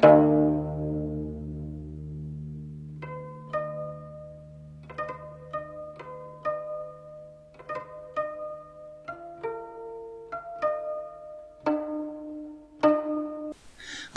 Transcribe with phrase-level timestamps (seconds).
[0.00, 0.06] 各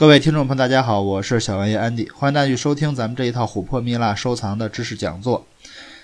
[0.07, 5.45] 位听众朋友，大家好，我是小玩意安迪，欢迎大家去收听咱们这一套琥珀蜜蜡收藏的知识讲座。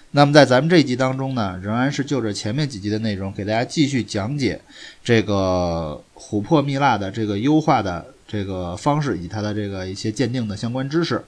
[0.09, 4.59] 那么在咱们这一集当中呢，仍然是就着前面几集的内容，给大家继续讲解
[5.03, 11.23] 这个琥珀蜜蜡的这个优化的这个方式，以及它的这个一些鉴定的相关知识。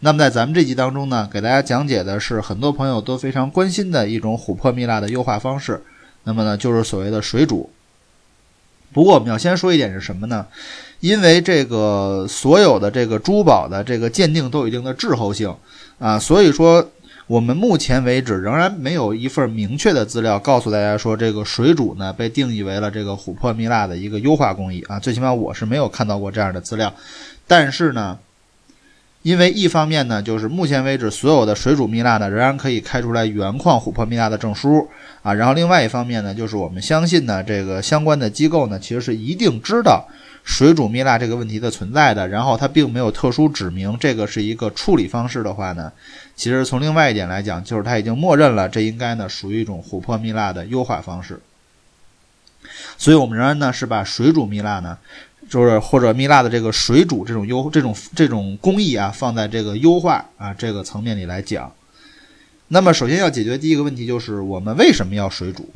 [0.00, 5.80] 那么在咱们这集当中呢，给大家讲解的是很多朋友都非常关心的一种琥珀蜜蜡的优化方式，
[6.24, 7.70] 那么呢就是所谓的水煮。
[8.92, 10.46] 不过我们要先说一点是什么呢？
[11.00, 15.54] 因为这个所有的这个珠宝的这个鉴定都有一定的滞后性
[15.98, 16.86] 啊，所以说
[17.32, 26.92] 我们目前为止仍然没有一份明确的资料告诉大家说这个水煮呢被定义为了这个琥珀蜜蜡的一个优化工艺啊，最起码我是没有看到过这样的资料。
[27.46, 28.18] 但是呢，
[29.22, 34.88] 因为一方面呢，就是目前为止所有的水煮蜜蜡呢仍然可以开出来原矿琥珀蜜蜡的证书
[35.22, 40.06] 啊，然后另外一方面呢，就是我们相信呢这个相关的机构呢其实是一定知道。
[40.44, 45.92] 水煮蜜蜡这个问题的存在的，然后它并没有特殊指明这个是一个处理方式的话呢，
[46.34, 51.38] 其实从另外一点来讲，就是它已经默认了这应该呢属于一种琥珀蜜蜡的优化方式。
[52.96, 54.96] 所以我们仍然呢是把水煮蜜蜡呢，
[55.48, 61.72] 就是或者蜜蜡的这个水煮这种优这种这种工艺啊，放在这个优化啊这个层面里来讲。
[62.68, 65.68] 那么首先要解决第一个问题就是我们为什么要水煮？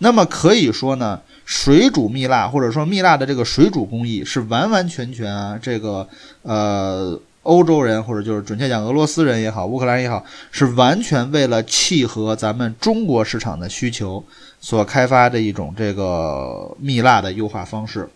[0.00, 6.08] 那么可以说呢，水煮蜜蜡或者说蜜蜡的这个水煮工艺是完完全全啊，这个
[6.42, 14.22] 呃欧洲人或者就是准确讲俄罗斯人也好，乌克兰也好，是完全为了契合咱们中国市场的需求
[14.60, 18.06] 所开发的一种这个蜜蜡的优化方式。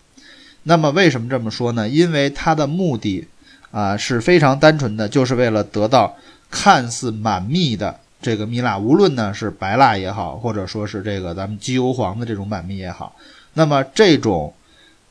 [0.64, 1.88] 那么为什么这么说呢？
[1.88, 3.26] 因为它的目的
[3.70, 6.14] 啊是非常单纯的，就是为了得到
[6.50, 7.96] 看似满蜜的。
[8.20, 13.16] 这个蜜蜡，无论呢是白蜡也好，或者说是这个咱们机油黄的这种满蜜也好，
[13.54, 14.54] 那么这种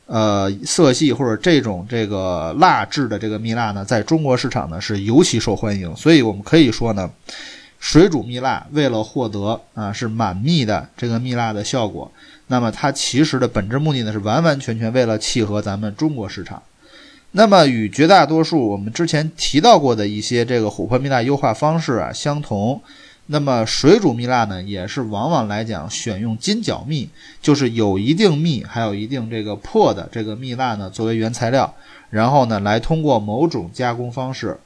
[0.06, 5.94] 呃色系或者这种这个蜡质的这个蜜蜡呢，在中国市场呢是尤其受欢迎。
[5.96, 7.10] 所以我们可以说呢，
[7.78, 12.10] 水煮蜜蜡为了获得啊是满蜜的这个蜜蜡的效果，
[12.48, 16.62] 那么它其实的本质目的呢是完完全全为了契合咱们中国市场。
[17.34, 22.78] 那么与绝大多数我们之前提到过的一些这个琥珀蜜蜡优化方式啊相同，
[23.26, 27.08] 那么水煮蜜蜡呢也是往往来讲选用金角蜜，
[27.40, 31.74] 就是有一定蜜还有一定这个破的这个蜜蜡呢作为原材料，
[32.10, 34.58] 然后呢来通过某种加工方式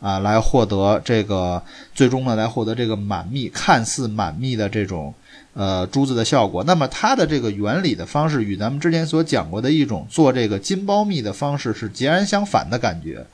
[0.00, 1.62] 啊来获得这个
[1.94, 5.14] 最终呢来获得这个满蜜看似满蜜的这种。
[5.56, 13.24] 呃，珠子的效果，那么它的这个原理的方式与咱们之前所讲过的一种做这个金包蜜的方式是截然相反的感觉。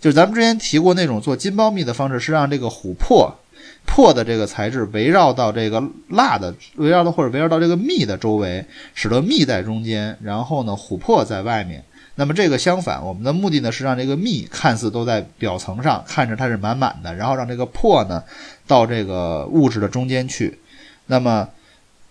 [0.00, 3.30] 就是咱们之前提过那种做金包蜜的方式，是让这个琥珀
[3.90, 11.82] 破的这个材质围绕到这个蜡的，围绕到或者围绕到这个蜜的周围，使得蜜在中间，然后呢琥珀在外面。
[12.14, 18.22] 那么这个相反，我们的目的呢是让这个蜜看似都在表层上，看着它是满满的，然后让这个珀呢
[18.66, 20.58] 到这个物质的中间去。
[21.06, 21.48] 那么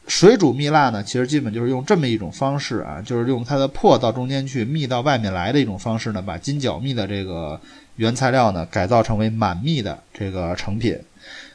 [0.08, 7.60] 水煮蜜蜡呢，其实基本就是用这么一种方式啊，就是用它的珀到中间去，蜜到外面来的一种方式呢，把金角蜜的这个
[7.98, 10.98] 原材料呢改造成为满蜜的这个成品。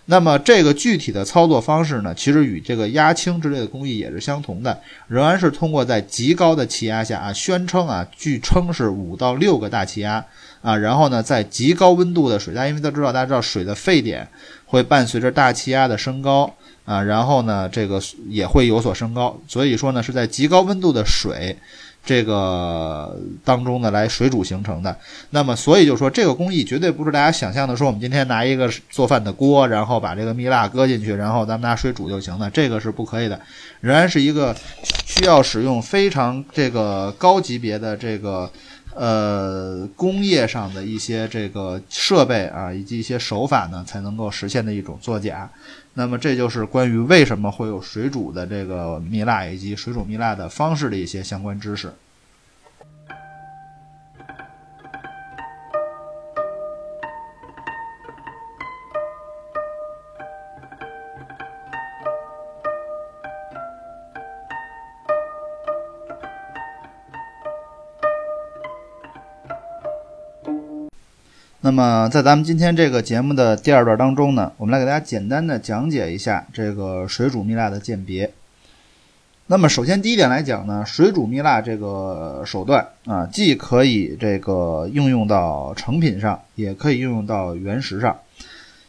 [0.07, 10.25] 那么这个具体的操作方式呢，其实与这个压青之类的工艺也是相同的，仍然是通过在极高的气压下啊，宣称啊，据称是五到六个大气压
[10.61, 14.29] 啊，然后呢，在极高温度的水大家，因为都知道大家知道水的沸点
[14.67, 16.53] 会伴随着大气压的升高。
[16.85, 21.57] 啊，然后呢，这个也会有所升高，所以说呢，是在极高温度的水
[22.05, 24.97] 这个当中呢来水煮形成的。
[25.31, 33.41] 那么，所以就说这个工艺绝对不是大家想象的，说我们今天拿一个做饭的锅，然后把这个蜜蜡搁进去，然后咱们拿水煮就行了，这个是不可以的，
[33.81, 34.55] 仍然是一个
[35.07, 38.51] 需要使用非常这个高级别的这个。
[38.95, 45.49] 呃，工业上的一些这个设备啊，以及一些手法呢，才能够实现的一种作假。
[45.95, 51.93] 那么，这就是关于为什么会有水煮的这个蜜蜡以及水煮蜜蜡的方式的一些相关知识。
[71.65, 78.29] 那么，在咱们今天这个节目的第二段当中呢，我们来给大家简单的讲解一下这个水煮蜜蜡的鉴别。
[79.47, 88.19] 那么首先第一点来讲呢，水煮蜜蜡这个手段啊，既可以这个应用到成品上，也可以应用到原石上。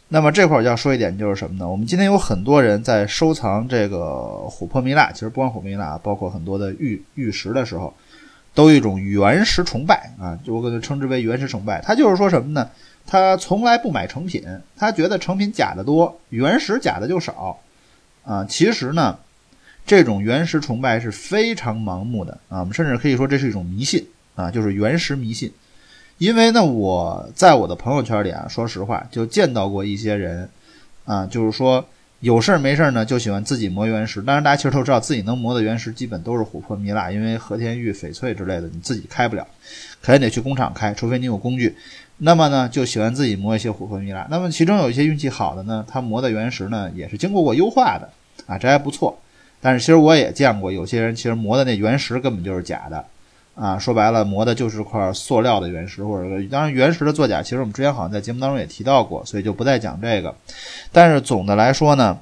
[0.08, 1.68] 那么这块儿要说一点就是什么呢？
[1.68, 7.94] 我们今天有很多人在收藏这个琥珀蜜蜡，其实不光琥珀蜜蜡，包括很多的玉玉石的时候，
[8.54, 11.80] 都有一种原石崇拜啊，就我可能称之为原石崇拜。
[11.82, 12.70] 他就是说什么呢？
[13.06, 14.42] 他从来不买成品，
[14.76, 17.58] 他觉得成品假的多，原石假的就少
[18.24, 18.44] 啊。
[18.46, 19.18] 其实呢。
[19.86, 24.02] 这种原石崇拜是非常盲目的啊，我们甚至可以说这是一种迷信
[24.34, 25.52] 啊，就是原石迷信。
[26.16, 30.48] 因为呢，我在我的朋友圈里啊，说实话就见到过一些人
[31.04, 31.86] 啊，就是说
[32.24, 34.22] 有事儿没事儿呢，就喜欢自己磨原石。
[34.22, 39.46] 当然，大家其实都知道自己能磨的原石基本都是琥珀、蜜蜡，因为和田玉、翡翠之类的你自己开不了，
[40.00, 41.76] 肯定得去工厂开，除非你有工具。
[42.16, 44.26] 那么呢，就喜欢自己磨一些琥珀、蜜蜡。
[44.30, 48.08] 那么其中有一些运气好的呢，他磨的原石呢也是经过过优化的
[48.46, 49.20] 啊，这还不错。
[49.60, 53.04] 但是其实我也见过有些人，其实磨的那原石根本就是假的，
[53.54, 60.34] 啊，说白了磨的就是块塑料的原石，或者当然原石的作假，其实我们之前好像在节目当中也提到过，所以就不再讲这个。
[60.90, 62.18] 但是总的来说呢，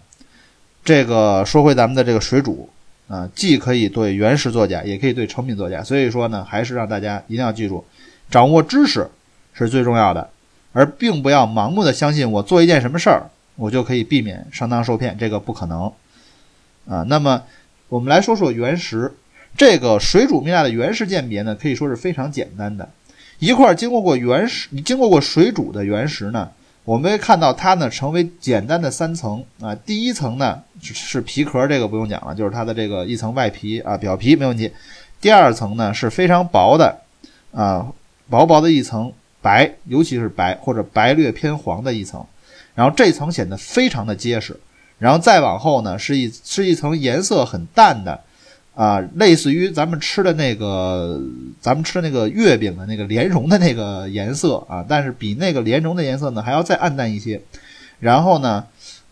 [0.85, 2.69] 这个说回咱们的这个水煮
[3.09, 7.83] 啊，既可以对原石作假，也可以对成品作假，所以说呢，还是让大家一定要记住，
[8.31, 9.09] 掌握知识
[9.55, 10.29] 是最重要的，
[10.73, 13.23] 而并不要盲目的相信我做一件什么事儿，
[13.57, 15.91] 我就可以避免上当受骗，这个不可能。
[16.87, 17.43] 啊，那么
[17.89, 19.13] 我们来说说原石，
[19.57, 22.89] 这个水煮蜜蜡的原石鉴别呢，可以说是非常简单的。
[23.39, 26.49] 一块经过过原石、经过过水煮的原石呢，
[26.85, 29.75] 我们会看到它呢成为简单的三层啊。
[29.75, 34.71] 第一层呢是皮壳，这个不用讲了，就是它的这个一层外皮啊，表皮没问题。
[35.21, 37.01] 第二层呢是非常薄的
[37.53, 37.87] 啊，
[38.29, 42.25] 薄薄的一层白，尤其是白或者白略偏黄的一层，
[42.75, 44.59] 然后这层显得非常的结实。
[44.99, 48.21] 然后再往后呢，是一是一层颜色很淡的，
[48.75, 51.21] 啊，类似于咱们吃的那个
[51.61, 57.41] 咱们吃那个月饼的那个莲蓉的那个颜色啊，但是比那个莲蓉的颜色呢还要再暗淡一些。
[58.01, 58.65] 然后呢，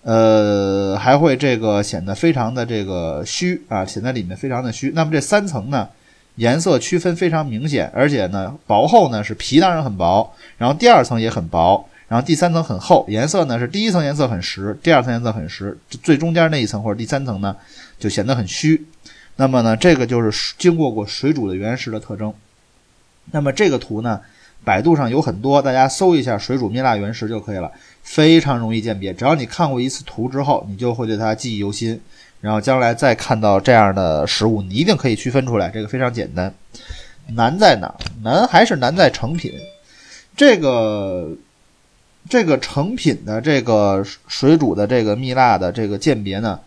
[0.02, 4.90] 呃，还会这个显得非常的这个虚啊，显得里面非常的虚。
[4.94, 5.88] 那么这三层呢，
[6.36, 11.86] 颜色区分非常明显，而且呢，薄厚呢是皮当然很薄，然后第二层也很薄。
[12.08, 17.54] 然后第三层很厚，颜色呢是第一层颜色很实，第二层颜色很实，最中间那一层或者第三层呢
[18.00, 18.84] 就显得很虚。
[19.40, 22.34] 那么呢，这个就是经过过水煮的原石的特征。
[23.30, 24.20] 那么这个图呢，
[24.62, 27.72] 百度上有很多，大家搜一下水煮蜜蜡原石就可以了，
[28.02, 29.14] 非常容易鉴别。
[29.14, 31.98] 只要你看过一次图之后，你就会对它记忆犹新。
[32.42, 35.70] 然后将来再看到这样的实物，你一定可以区分出来。
[35.70, 36.52] 这个非常简单。
[37.28, 37.94] 难在哪？
[38.22, 39.54] 难还是难在成品。
[40.36, 41.30] 这个。
[42.28, 46.60] 这个成品的这个水煮的这个蜜蜡的这个鉴别呢，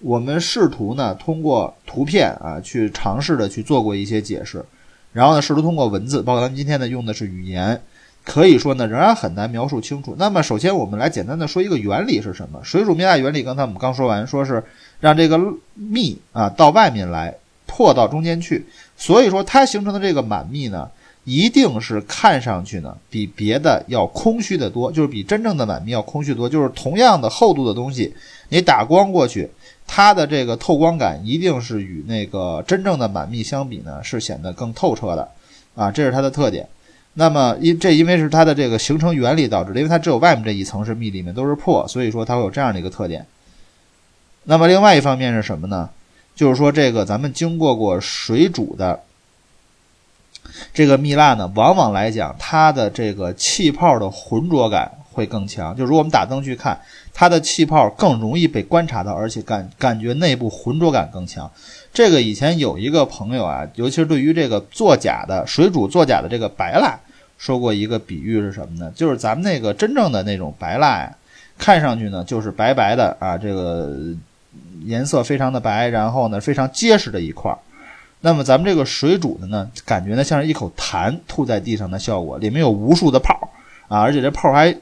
[0.00, 4.64] 我们试图呢通过图片啊去尝试的去做过一些解释，
[5.12, 7.80] 然后呢试图通过文字，包括咱们今天呢用的是语言，
[8.24, 10.14] 可以说呢仍然很难描述清楚。
[10.18, 12.60] 那么首先我们来简单的说一个原理是什么？
[12.62, 14.62] 水煮蜜蜡原理刚才我们刚说完，说是
[15.00, 15.40] 让这个
[15.74, 17.34] 蜜啊到外面来，
[17.66, 18.64] 破到中间去，
[18.96, 20.88] 所以说它形成的这个满蜜呢。
[21.28, 26.48] 一定是看上去呢比别的要空虚的多，就是比真正的满蜜要空虚多。
[26.48, 28.14] 就是同样的厚度的东西，
[28.48, 29.46] 你打光过去，
[29.86, 35.28] 它的这个透光感一定是与那个真正的满蜜相比呢是显得更透彻的，
[35.74, 36.66] 啊，这是它的特点。
[37.12, 43.26] 那么因这因为是它的这个形成原理导致的，因为它只有外面这一层是蜜，里面都是破，所以说它会有这样的一个特点。
[44.44, 45.90] 那么另外一方面是什么呢？
[46.34, 49.00] 就是说这个咱们经过过水煮的。
[50.72, 55.76] 这个蜜蜡呢，往往来讲，它的这个气泡的浑浊感会更强。
[55.76, 56.78] 就如果我们打灯去看，
[57.12, 61.50] 它的气泡更容易被观察到，而且感感觉内部浑浊感更强。
[61.92, 66.98] 这个以前有一个朋友啊，尤其是对于这个作假的水煮作假的这个白蜡，
[67.38, 68.92] 说过一个比喻是什么呢？
[68.94, 71.12] 就是咱们那个真正的那种白蜡呀，
[71.56, 73.96] 看上去呢就是白白的啊，这个
[74.84, 77.58] 颜色非常的白，然后呢非常结实的一块儿。
[78.20, 83.46] 那么咱们这个水煮的呢，感觉呢像是一口痰吐在地上的效果，里面有无数的泡儿
[83.94, 84.76] 啊，而且这泡儿还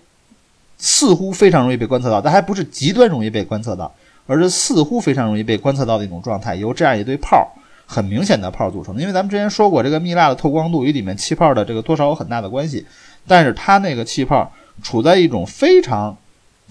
[0.79, 3.95] 似乎非常容易被观测到，但还不是极端容易被观测到，
[4.27, 7.47] 而是似乎非常容易被观测到的一种状态，由这样一堆泡儿
[7.87, 9.01] 很明显的泡儿组成的。
[9.01, 12.87] 因为咱们之前说过，这个蜜蜡的透光度与里面气泡的这个多少有很大的关系，
[13.27, 14.51] 但是它那个气泡
[14.83, 16.17] 处在一种非常。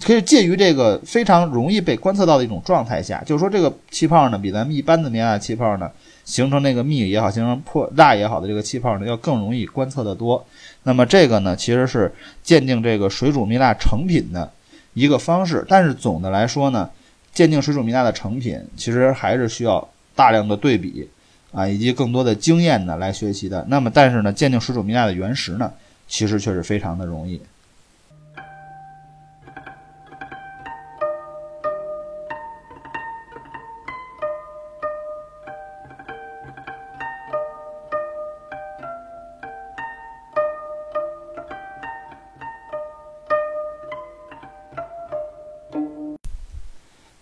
[0.04, 5.90] 可以介于这个非常容易被观测到的一种状态下，就是说这个气泡呢，比咱们一般的棉蜡气泡呢，
[6.26, 10.44] 形成那个蜜也好，形成破蜡也好的这个气泡呢，要更容易观测的多。
[10.82, 14.52] 那么这个呢，其实是鉴定这个水煮蜜蜡成品的
[14.92, 15.64] 一个方式。
[15.68, 16.90] 但是总的来说呢，
[17.32, 21.08] 鉴定水煮蜜蜡的成品，其实还是需要大量的对比
[21.52, 23.64] 啊，以及更多的经验呢来学习的。
[23.68, 25.72] 那么，但是呢，鉴定水煮蜜蜡的原石呢，
[26.08, 27.40] 其实却是非常的容易。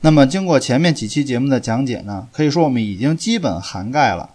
[0.04, 4.28] 那么，经过前面几期节目的讲解呢，可以说我们已经基本涵盖了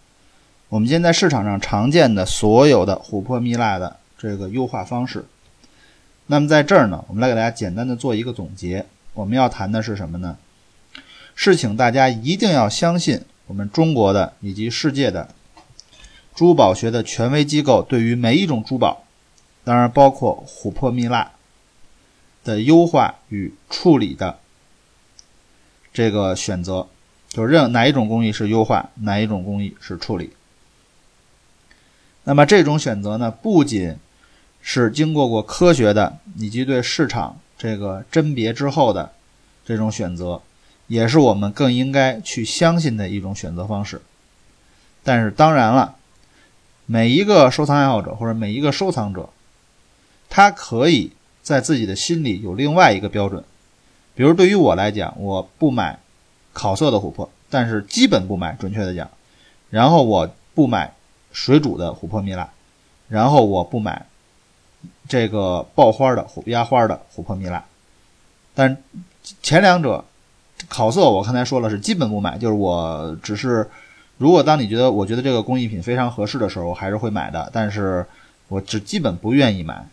[0.67, 5.25] 我们现在市场上常见的所有的琥珀蜜蜡的这个优化方式。
[6.25, 8.83] 那么在这儿呢，我们来给大家简单的做一个总结。
[9.13, 10.37] 我们要谈的是什么呢？
[11.35, 15.29] 是请大家一定要相信我们中国的以及世界的
[16.33, 19.03] 珠宝学的权威机构对于每一种珠宝，
[19.63, 21.33] 当然包括琥珀蜜蜡
[22.43, 24.39] 的优化与处理的。
[25.99, 26.87] 这个选择，
[27.27, 30.29] 就是任哪一种工艺是优化，哪一种工艺是处理。
[32.23, 33.97] 那么这种选择呢，不仅
[34.61, 39.11] 是经过过科学的以及对市场这个甄别之后的
[39.65, 40.41] 这种选择，
[40.87, 44.01] 也是我们更应该去相信的一种选择方式。
[45.03, 45.97] 但是当然了，
[46.85, 49.27] 每一个收藏爱好者或者每一个收藏者，
[50.29, 51.11] 他可以
[51.43, 53.43] 在自己的心里有另外一个标准。
[54.15, 55.97] 比如对于我来讲，我不买
[56.51, 59.09] 烤色的琥珀，但是基本不买，准确的讲，
[59.69, 60.93] 然后我不买
[61.31, 62.49] 水煮的琥珀蜜蜡，
[63.07, 64.05] 然后我不买
[65.07, 67.63] 这个爆花的压花的琥珀蜜蜡，
[68.53, 68.75] 但
[69.41, 70.03] 前两者
[70.67, 73.69] 烤色我刚才说了是基本不买，就是我只是
[74.17, 78.05] 如果当你觉得我觉得这个工艺品非常合适的时候，我还是会买的，但是
[78.49, 79.87] 我只基本不愿意买。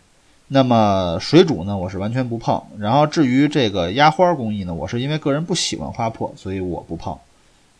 [0.48, 2.62] 那么水煮呢，我是完全不碰。
[2.78, 7.18] 然后至于这个压花工艺呢，我是因为个人不喜欢花破，所以我不碰。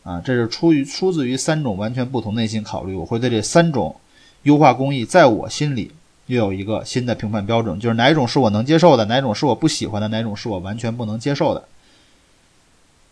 [0.03, 2.95] 啊，这是出于出自于三种完全不同内心考虑。
[2.95, 3.95] 我会对这三种
[4.43, 5.93] 优化工艺，在我心里
[6.27, 11.69] 又有一个新的评判标准，就是哪一种是我能接受的，哪种是我不喜欢的，哪种是我完全不能接受的。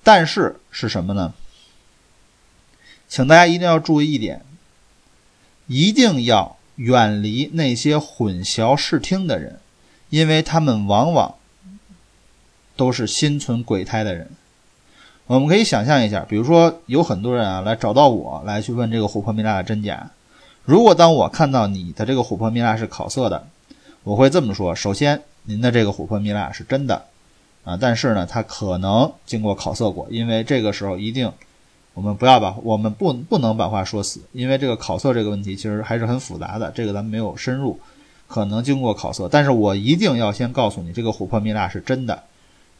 [0.02, 1.32] 但是是什么呢？
[3.08, 4.42] 请大家一定要注意一点，
[5.68, 6.56] 一定要。
[6.76, 9.61] 远离那些混淆视听的人，
[10.11, 11.35] 因为他们往往
[12.76, 14.28] 都是心存鬼胎的人。
[15.26, 20.11] 我们可以想象一下，比如说有很多人啊来找到我来去问这个琥珀蜜蜡的真假。
[20.64, 23.47] 如果当我看到你的这个琥珀蜜蜡是烤色的，
[24.02, 27.04] 我会这么说：首先，您的这个琥珀蜜蜡是真的
[27.64, 31.33] 啊，但是呢，它可能经过烤色过，因为这个时候一定。
[31.95, 37.79] 我们不要把我们不不能把话说死，因为这个考色这个问题其实还是很复杂的，这个咱们没有深入，
[38.27, 42.25] 可能经过考色，但是我一定要先告诉你，这个琥珀蜜蜡是真的，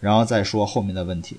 [0.00, 1.38] 然后再说后面的问题。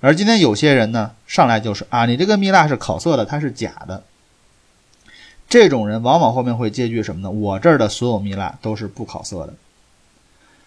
[0.00, 4.02] 而今天有些人呢，上来就是啊，你这个蜜蜡是烤色的，它是假的。
[5.48, 7.30] 这种人往往后面会接句什么呢？
[7.30, 9.54] 我这儿的所有蜜蜡都是不烤色的。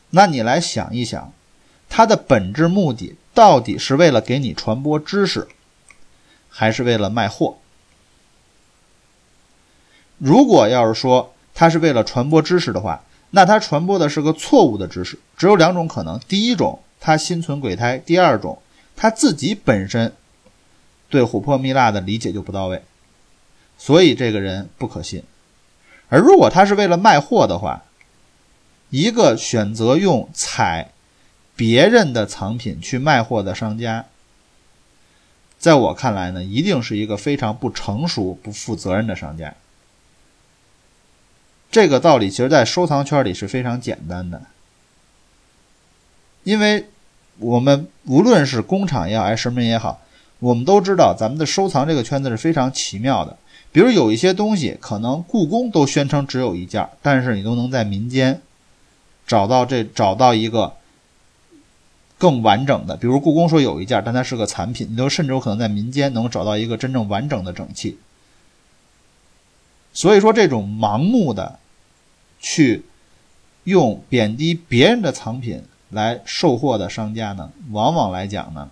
[0.09, 1.33] 那你来想一想，
[1.89, 3.15] 它的本质目的。
[3.33, 5.47] 到底是为了给你传播知识，
[6.49, 7.57] 还是为了卖货？
[10.17, 15.17] 如果要是说他是为了传播知识的话，那他传播的是个错误的知识。
[15.37, 18.61] 只有两种可能：第一种，他心存鬼胎；第二种，
[18.95, 20.13] 他自己本身
[21.09, 22.83] 对琥珀蜜蜡的理解就不到位，
[23.77, 25.23] 所以这个人不可信。
[26.09, 27.83] 而如果他是为了卖货的话，
[28.89, 30.91] 一个选择用彩。
[31.61, 34.07] 别人的藏品去卖货的商家，
[35.59, 39.53] 在我看来呢，一定是一个非常不成熟、不负责任的商家。
[41.69, 44.41] 这个道理其实，在收藏圈里是非常简单的，
[46.43, 46.87] 因为
[47.37, 50.01] 我们无论是工厂也好，还是什么也好，
[50.39, 53.37] 我们都知道，咱们的收藏这个圈子是非常奇妙的。
[53.71, 58.41] 比如有一些东西，可能故宫都宣称只有一件，但是你都能在民间
[59.27, 60.73] 找到这找到一个。
[62.21, 67.97] 更完整的，比如故宫说有一件，但它是个残品，你都甚至有可能在民间能找到一个真正完整的整器。
[69.91, 71.57] 所以说，这种盲目的
[72.39, 72.85] 去
[73.63, 78.69] 用贬低别人的藏品来售货的商家呢，往往来讲呢，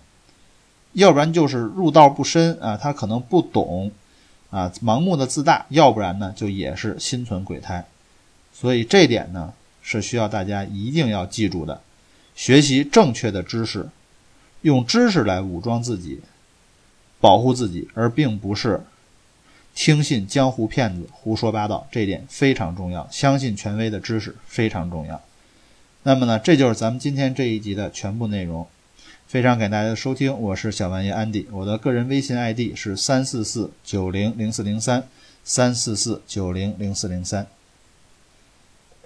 [0.92, 3.90] 要不然就是入道不深啊，他可能不懂
[4.50, 7.84] 啊，盲目的自大；要不然呢，就也是心存鬼胎。
[8.52, 9.52] 所以这点呢，
[9.82, 11.80] 是需要大家一定要记住的。
[12.40, 13.90] 学习正确的知识，
[14.62, 16.20] 用知识来武装自己，
[17.20, 18.82] 保护自己，而并不是
[19.74, 21.86] 听信江湖骗子胡说八道。
[21.92, 25.20] 这点非常重要，相信权威的知识非常重要。
[26.04, 28.66] 那么呢，这就是咱们今天这一集的全部内容。
[29.26, 35.06] 非常感谢大家的收听，我是小玩爷安迪，我的个人微信 ID 是三四四九零零四零三
[35.44, 37.46] 三四四九零零四零三。